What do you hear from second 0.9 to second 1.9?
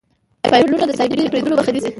سایبري بریدونو مخه نیسي.